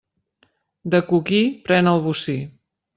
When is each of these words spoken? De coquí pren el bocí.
De 0.95 1.03
coquí 1.13 1.43
pren 1.71 1.95
el 1.95 2.05
bocí. 2.11 2.37